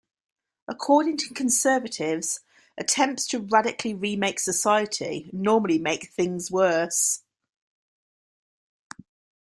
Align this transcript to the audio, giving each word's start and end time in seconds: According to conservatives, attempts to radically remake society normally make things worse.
According 0.67 1.17
to 1.17 1.33
conservatives, 1.35 2.39
attempts 2.75 3.27
to 3.27 3.39
radically 3.39 3.93
remake 3.93 4.39
society 4.39 5.29
normally 5.31 5.77
make 5.77 6.09
things 6.09 6.49
worse. 6.49 7.21